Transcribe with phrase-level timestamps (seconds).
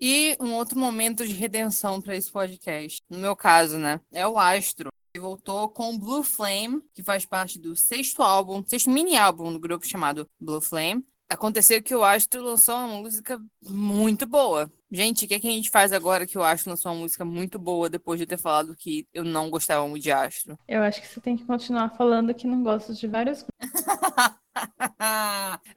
[0.00, 4.38] E um outro momento de redenção para esse podcast, no meu caso, né, é o
[4.38, 4.90] Astro.
[5.14, 9.58] Ele voltou com Blue Flame, que faz parte do sexto álbum, sexto mini álbum do
[9.58, 11.02] grupo chamado Blue Flame.
[11.28, 14.70] Aconteceu que o Astro lançou uma música muito boa.
[14.92, 17.24] Gente, o que, é que a gente faz agora que o Astro lançou uma música
[17.24, 20.56] muito boa depois de ter falado que eu não gostava muito de Astro?
[20.68, 23.44] Eu acho que você tem que continuar falando que não gosta de várias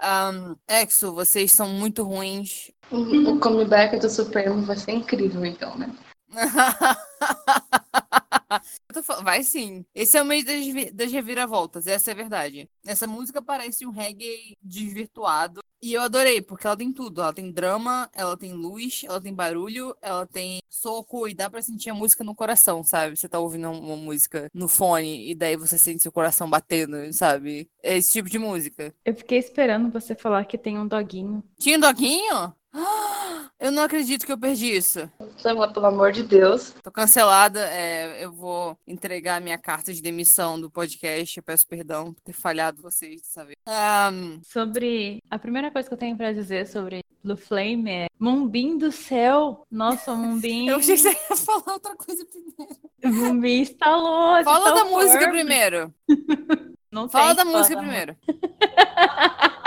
[0.03, 2.69] um, Exo, vocês são muito ruins.
[2.91, 5.93] O comeback do Supremo vai ser incrível, então, né?
[9.23, 9.85] Vai sim.
[9.93, 12.69] Esse é o mês das, das reviravoltas, essa é a verdade.
[12.85, 15.61] Essa música parece um reggae desvirtuado.
[15.81, 17.21] E eu adorei, porque ela tem tudo.
[17.21, 21.61] Ela tem drama, ela tem luz, ela tem barulho, ela tem soco e dá pra
[21.61, 23.15] sentir a música no coração, sabe?
[23.15, 27.69] Você tá ouvindo uma música no fone e daí você sente seu coração batendo, sabe?
[27.81, 28.93] É esse tipo de música.
[29.05, 31.43] Eu fiquei esperando você falar que tem um doguinho.
[31.57, 32.53] Tinha um doguinho?
[33.59, 35.11] Eu não acredito que eu perdi isso.
[35.43, 36.73] Pelo amor de Deus.
[36.81, 37.59] Tô cancelada.
[37.69, 41.37] É, eu vou entregar minha carta de demissão do podcast.
[41.37, 43.57] Eu peço perdão por ter falhado vocês dessa vez.
[43.67, 44.39] Um...
[44.43, 45.21] Sobre.
[45.29, 49.63] A primeira coisa que eu tenho pra dizer sobre Blue Flame é Mumbim do céu.
[49.69, 50.69] Nossa, Mumbim.
[50.69, 52.79] eu achei que você ia falar outra coisa primeiro.
[53.03, 54.41] Mumbim instalou.
[54.43, 55.93] Fala da música primeiro.
[56.91, 58.17] Não Fala da música primeiro.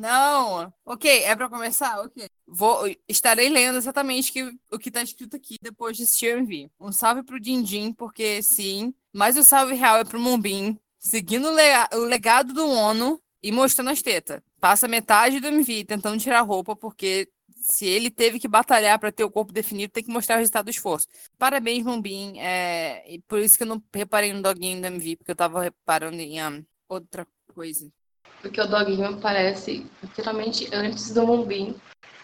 [0.00, 0.72] Não.
[0.82, 2.00] Ok, é para começar?
[2.00, 2.26] Ok.
[2.46, 6.70] Vou, estarei lendo exatamente que, o que está escrito aqui depois de assistir o MV.
[6.80, 8.94] Um salve pro Dindim, porque sim.
[9.12, 13.52] Mas o salve real é pro Mumbim, seguindo o, lega, o legado do ONU e
[13.52, 14.40] mostrando as tetas.
[14.58, 17.28] Passa metade do MV tentando tirar roupa, porque
[17.60, 20.64] se ele teve que batalhar para ter o corpo definido, tem que mostrar o resultado
[20.64, 21.06] do esforço.
[21.36, 22.38] Parabéns, Mumbim.
[22.38, 26.16] É, por isso que eu não reparei no doguinho do MV, porque eu tava reparando
[26.16, 27.92] em um, outra coisa.
[28.40, 31.74] Porque o doguinho aparece literalmente antes do Mumbim,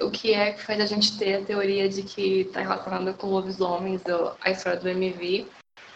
[0.01, 3.29] o que é que faz a gente ter a teoria de que está relacionado com
[3.29, 4.03] lobisomens,
[4.41, 5.47] a história do MV.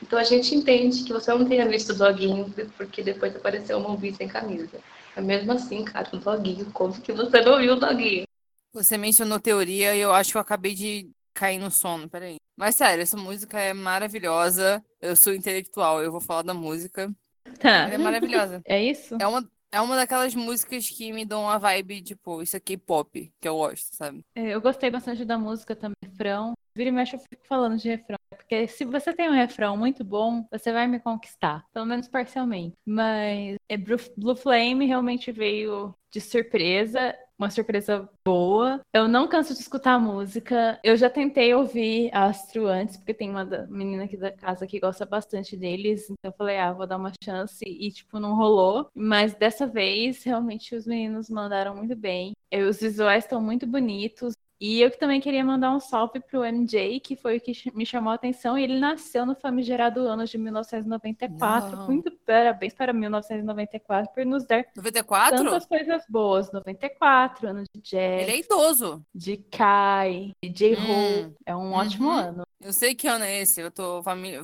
[0.02, 3.80] Então a gente entende que você não tenha visto o doguinho porque depois apareceu o
[3.80, 4.78] Mumbim sem camisa.
[5.14, 8.24] Mas mesmo assim, cara, o doguinho, como que você não viu o doguinho?
[8.72, 12.36] Você mencionou teoria e eu acho que eu acabei de cair no sono, peraí.
[12.56, 14.84] Mas sério, essa música é maravilhosa.
[15.00, 17.10] Eu sou intelectual, eu vou falar da música.
[17.58, 17.84] Tá.
[17.84, 18.62] Ela é maravilhosa.
[18.68, 19.16] É isso?
[19.20, 22.78] É uma, é uma daquelas músicas que me dão uma vibe, tipo, isso aqui é
[22.78, 24.24] pop, que eu gosto, sabe?
[24.34, 26.54] É, eu gostei bastante da música também, refrão.
[26.74, 28.19] Vira e mexe, eu fico falando de refrão.
[28.30, 31.64] Porque se você tem um refrão muito bom, você vai me conquistar.
[31.72, 32.76] Pelo menos parcialmente.
[32.86, 38.82] Mas é, Blue Flame realmente veio de surpresa uma surpresa boa.
[38.92, 40.78] Eu não canso de escutar música.
[40.84, 45.06] Eu já tentei ouvir Astro antes, porque tem uma menina aqui da casa que gosta
[45.06, 46.04] bastante deles.
[46.10, 47.64] Então eu falei, ah, vou dar uma chance.
[47.64, 48.88] E, tipo, não rolou.
[48.94, 52.34] Mas dessa vez, realmente, os meninos mandaram muito bem.
[52.68, 54.34] Os visuais estão muito bonitos.
[54.60, 58.12] E eu também queria mandar um salve pro MJ, que foi o que me chamou
[58.12, 58.58] a atenção.
[58.58, 61.76] E ele nasceu no famigerado ano de 1994.
[61.76, 61.86] Não.
[61.86, 65.44] Muito parabéns para 1994 por nos dar 94?
[65.44, 66.52] tantas coisas boas.
[66.52, 68.22] 94, ano de jazz.
[68.22, 69.02] Ele é idoso.
[69.14, 70.78] De Kai, de J-Ho.
[70.78, 71.34] Hum.
[71.46, 72.14] É um ótimo uhum.
[72.14, 72.42] ano.
[72.60, 73.62] Eu sei que ano é esse.
[73.62, 74.42] Eu tô família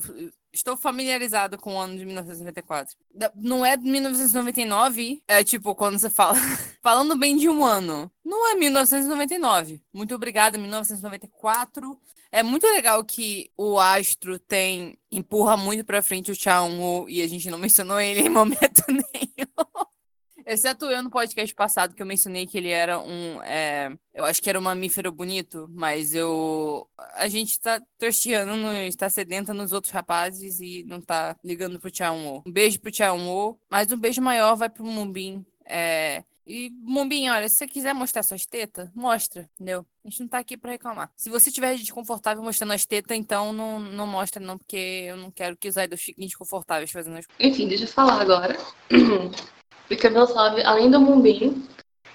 [0.57, 2.97] Estou familiarizado com o ano de 1994.
[3.35, 5.23] Não é 1999?
[5.29, 6.35] É tipo, quando você fala.
[6.83, 8.11] Falando bem de um ano.
[8.25, 9.83] Não é 1999.
[9.93, 12.01] Muito obrigada, 1994.
[12.33, 14.99] É muito legal que o Astro tem.
[15.13, 19.26] empurra muito pra frente o Chao e a gente não mencionou ele em momento nenhum.
[20.47, 23.43] Exceto eu no podcast passado que eu mencionei que ele era um.
[23.43, 26.89] É, eu acho que era um mamífero bonito, mas eu.
[27.15, 32.45] A gente tá torsteando, está sedenta nos outros rapazes e não tá ligando pro Tchau
[32.47, 35.45] Um beijo pro Tchau mas um beijo maior vai pro Mumbim.
[35.65, 39.85] É, e, Mumbim, olha, se você quiser mostrar suas tetas, mostra, entendeu?
[40.05, 41.11] A gente não tá aqui pra reclamar.
[41.17, 44.77] Se você estiver desconfortável mostrando as tetas, então não, não mostra, não, porque
[45.09, 47.53] eu não quero que os idols fiquem desconfortáveis fazendo as coisas.
[47.53, 48.57] Enfim, deixa eu falar agora.
[49.89, 51.67] Porque meu salve, além do Mumbim,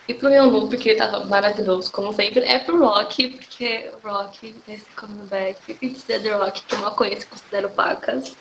[0.08, 4.56] e pro Yonu, porque ele tava maravilhoso, como sempre, é pro Rock, porque o Rock,
[4.68, 8.36] esse comeback, e dizer The Rock, que eu não conheço, considero pacas.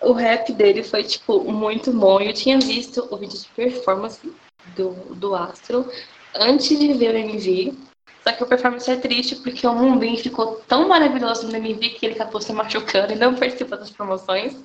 [0.00, 2.20] O rap dele foi, tipo, muito bom.
[2.20, 4.20] Eu tinha visto o vídeo de performance
[4.74, 5.88] do, do Astro
[6.34, 7.78] antes de ver o MV.
[8.24, 12.06] Só que a performance é triste porque o Mumbim ficou tão maravilhoso no MV que
[12.06, 14.56] ele acabou se machucando e não participa das promoções.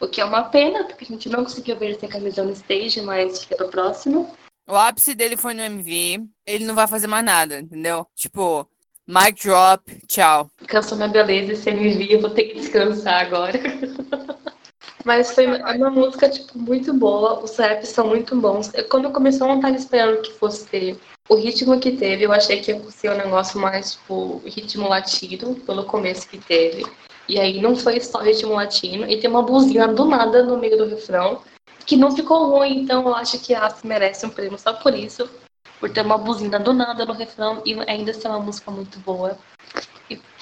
[0.00, 2.52] O que é uma pena, porque a gente não conseguiu ver ele sem camisa no
[2.52, 4.34] stage, mas fica pro próximo.
[4.66, 6.26] O ápice dele foi no MV.
[6.46, 8.06] Ele não vai fazer mais nada, entendeu?
[8.14, 8.68] Tipo,
[9.06, 10.48] mic drop, tchau.
[10.66, 13.58] Cansou minha beleza esse MV, eu vou ter que descansar agora.
[15.04, 17.42] Mas foi uma música, tipo, muito boa.
[17.42, 18.72] Os raps são muito bons.
[18.90, 20.98] Quando eu comecei, eu não estava esperando que fosse ter
[21.28, 25.54] o ritmo que teve, eu achei que ia ser um negócio mais, tipo, ritmo latino,
[25.56, 26.84] pelo começo que teve.
[27.28, 30.76] E aí não foi só ritmo latino, e tem uma buzina do nada no meio
[30.76, 31.40] do refrão,
[31.86, 34.94] que não ficou ruim, então eu acho que a As merece um prêmio só por
[34.94, 35.28] isso,
[35.80, 39.38] por ter uma buzina do nada no refrão e ainda ser uma música muito boa.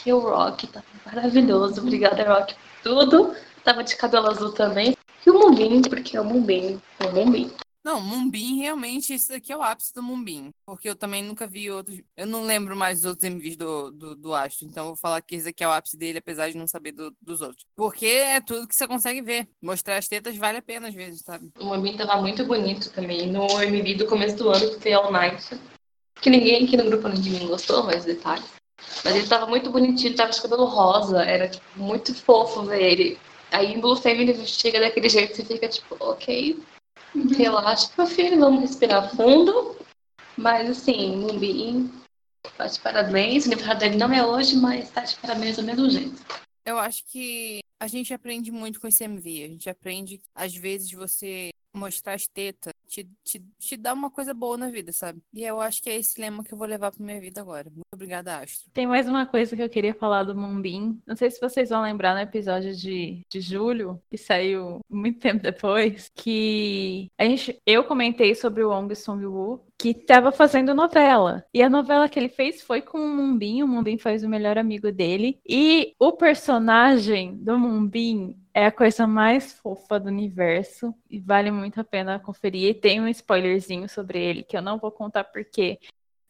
[0.04, 3.36] E o Rock tá maravilhoso, obrigada Rock por tudo.
[3.62, 4.96] Tava de cabelo azul também.
[5.24, 7.52] E o Mumbim, porque é o Mumbim, é o Mumbim.
[7.84, 10.50] Não, Mumbim, realmente, isso aqui é o ápice do Mumbim.
[10.64, 12.00] Porque eu também nunca vi outros.
[12.16, 14.66] Eu não lembro mais dos outros MVs do, do, do Astro.
[14.66, 16.92] Então eu vou falar que esse aqui é o ápice dele, apesar de não saber
[16.92, 17.66] do, dos outros.
[17.74, 19.48] Porque é tudo que você consegue ver.
[19.60, 21.50] Mostrar as tetas vale a pena às vezes, sabe?
[21.58, 23.26] O Mumbim tava muito bonito também.
[23.32, 25.58] No MV do começo do ano, que foi All Night.
[26.20, 28.44] Que ninguém aqui no grupo de mim gostou, mas detalhes.
[29.04, 31.24] Mas ele tava muito bonitinho, tava de cabelo rosa.
[31.24, 33.18] Era tipo, muito fofo ver ele.
[33.50, 36.58] Aí em Blue Flame ele chega daquele jeito, você fica tipo, ok,
[37.14, 39.76] Relaxa, meu filho, vamos respirar fundo.
[40.36, 41.90] Mas assim, Mumbim,
[42.56, 43.44] tá de parabéns.
[43.44, 46.22] O aniversário dele não é hoje, mas tá de parabéns do mesmo jeito.
[46.64, 49.44] Eu acho que a gente aprende muito com esse MV.
[49.44, 51.51] A gente aprende, às vezes, você
[51.82, 55.22] mostrar as tetas te, te, te dá uma coisa boa na vida, sabe?
[55.32, 57.70] E eu acho que é esse lema que eu vou levar pra minha vida agora.
[57.70, 58.70] Muito obrigada, Astro.
[58.72, 61.00] Tem mais uma coisa que eu queria falar do Mumbim.
[61.06, 65.42] Não sei se vocês vão lembrar no episódio de, de julho, que saiu muito tempo
[65.42, 71.44] depois, que a gente, eu comentei sobre o Wong Song-woo, que estava fazendo novela.
[71.52, 73.64] E a novela que ele fez foi com o Mumbim.
[73.64, 75.40] O Mumbim faz o melhor amigo dele.
[75.44, 81.80] E o personagem do Mumbim é a coisa mais fofa do universo e vale muito
[81.80, 82.68] a pena conferir.
[82.68, 85.80] E tem um spoilerzinho sobre ele que eu não vou contar porque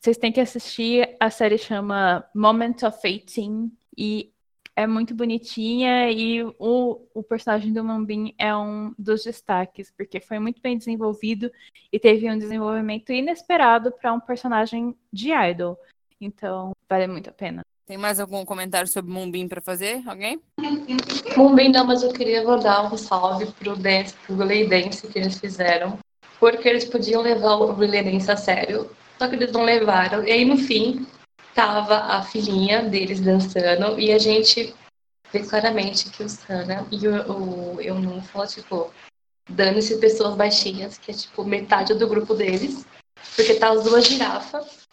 [0.00, 1.14] vocês têm que assistir.
[1.20, 4.31] A série chama Moment of 18 e
[4.82, 10.38] é muito bonitinha e o, o personagem do Mambin é um dos destaques, porque foi
[10.38, 11.50] muito bem desenvolvido
[11.92, 15.78] e teve um desenvolvimento inesperado para um personagem de idol.
[16.20, 17.62] Então, vale muito a pena.
[17.86, 20.02] Tem mais algum comentário sobre Mumbim para fazer?
[20.06, 20.40] Alguém?
[21.36, 25.38] Mumbim não, mas eu queria mandar um salve pro dance, pro Relay Dance que eles
[25.38, 25.98] fizeram.
[26.38, 30.26] Porque eles podiam levar o Relay Dance a sério, só que eles não levaram.
[30.26, 31.06] E aí, no fim,
[31.54, 34.74] tava a filhinha deles dançando e a gente
[35.32, 38.92] vê claramente que o Sana e o, o Eunun falam, tipo,
[39.48, 42.84] dando-se pessoas baixinhas, que é, tipo, metade do grupo deles.
[43.36, 44.88] Porque tá as duas girafas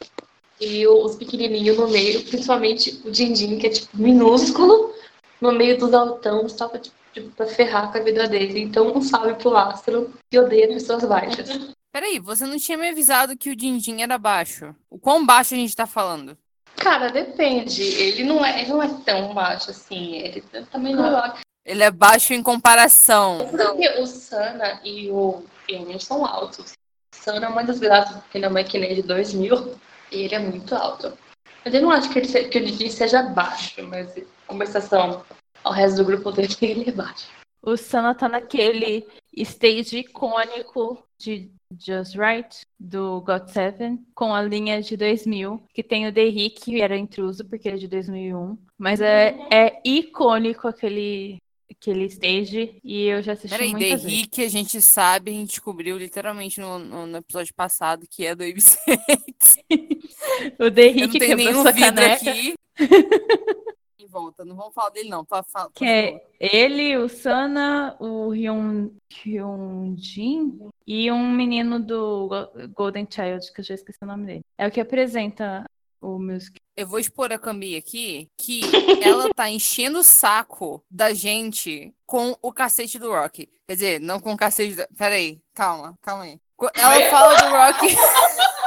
[0.62, 4.94] e os pequenininhos no meio, principalmente o Dindim, que é tipo minúsculo,
[5.42, 8.62] no meio dos altão, só pra, tipo, tipo, pra ferrar com a vida dele.
[8.62, 11.50] Então, um salve pro Astro, que odeia pessoas baixas.
[11.92, 14.76] Peraí, você não tinha me avisado que o Dindim era baixo.
[14.90, 16.38] O quão baixo a gente tá falando?
[16.76, 17.84] Cara, depende.
[17.84, 20.16] Ele não é, ele não é tão baixo assim.
[20.16, 21.34] Ele também não é.
[21.66, 23.38] Ele é baixo em comparação.
[23.50, 26.74] Porque o Sana e o Emin são altos.
[27.14, 29.76] O Sana é uma desgraça, porque não é que nem de 2000.
[30.12, 31.16] E ele é muito alto.
[31.64, 35.24] Mas eu não acho que ele, que ele seja baixo, mas em conversação
[35.64, 37.28] ao resto do grupo dele, ele é baixo.
[37.62, 44.82] O Sana tá naquele stage icônico de Just Right, do God Seven, com a linha
[44.82, 48.58] de 2000, que tem o Derrick, que era intruso, porque ele é de 2001.
[48.78, 51.38] Mas é, é icônico aquele,
[51.70, 55.98] aquele stage, e eu já assisti Peraí, muitas Derrick, a gente sabe, a gente descobriu
[55.98, 58.80] literalmente no, no, episódio passado que é do ABC.
[60.58, 62.32] o não tenho quebrou sua caneca.
[62.32, 62.54] aqui.
[64.10, 65.24] volta, não vamos falar dele não.
[65.26, 68.92] Fa, fa, Que é ele, o Sana, o Hyun,
[69.26, 74.42] Hyunjin e um menino do Go- Golden Child, que eu já esqueci o nome dele.
[74.58, 75.66] É o que apresenta
[76.02, 76.56] o music.
[76.76, 78.62] Eu vou expor a Cambi aqui que
[79.04, 83.48] ela tá enchendo o saco da gente com o cacete do Rock.
[83.68, 84.76] Quer dizer, não com o cacete.
[84.76, 84.88] Do...
[84.98, 86.40] Peraí, calma, calma aí.
[86.74, 87.96] Ela fala do Rock.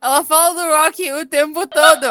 [0.00, 2.06] ela fala do Rock o tempo todo.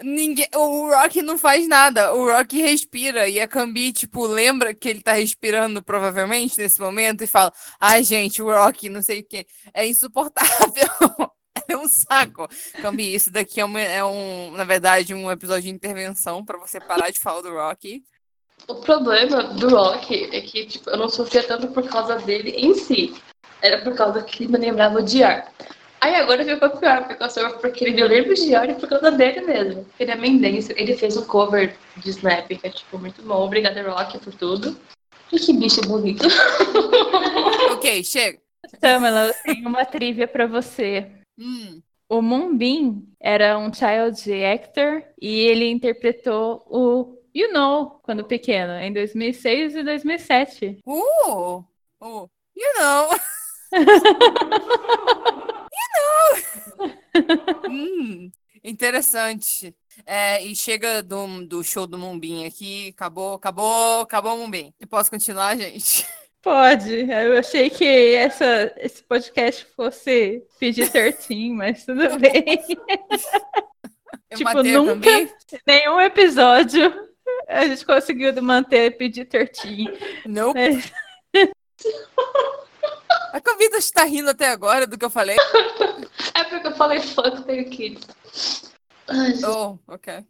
[0.00, 4.88] Ninguém, o Rock não faz nada, o Rock respira e a Cambi, tipo, lembra que
[4.88, 9.24] ele tá respirando provavelmente nesse momento e fala: Ai, gente, o Rock, não sei o
[9.24, 10.88] que, é insuportável.
[11.68, 12.48] É um saco.
[12.80, 16.80] Cambi, isso daqui é, uma- é um, na verdade, um episódio de intervenção pra você
[16.80, 18.02] parar de falar do Rock.
[18.66, 22.74] O problema do Rock é que tipo, eu não sofria tanto por causa dele em
[22.74, 23.14] si.
[23.60, 25.52] Era por causa que me lembrava de Ar.
[26.02, 29.40] Aí agora ficou pior, eu sofro porque ele me lembra de e por causa dele
[29.42, 29.86] mesmo.
[30.00, 33.44] Ele é mendense, ele fez um cover de Snap, que é tipo muito bom.
[33.44, 34.76] Obrigada, Rock, por tudo.
[35.30, 36.26] E que bicho bonito.
[37.70, 38.38] Ok, chega.
[38.80, 41.06] Samela, eu tenho uma trivia pra você.
[41.38, 48.72] Hum, O Moonbin era um child actor e ele interpretou o You Know quando pequeno,
[48.74, 50.78] em 2006 e 2007.
[50.84, 51.64] uh,
[52.00, 53.08] uh, you know.
[57.68, 58.30] hum,
[58.62, 59.74] interessante.
[60.06, 64.72] É, e chega do, do show do Mumbim aqui, acabou, acabou, acabou o Mumbim.
[64.80, 66.06] Eu posso continuar, gente?
[66.42, 67.08] Pode.
[67.08, 72.60] Eu achei que essa, esse podcast fosse pedir certinho, mas tudo bem.
[74.30, 75.10] Eu tipo, nunca,
[75.66, 76.92] nenhum episódio
[77.48, 79.92] a gente conseguiu manter pedir certinho.
[80.26, 80.52] Não.
[83.32, 85.36] A Covida está rindo até agora do que eu falei.
[86.34, 88.06] É porque eu falei fuck the kids.
[89.44, 90.24] Oh, ok.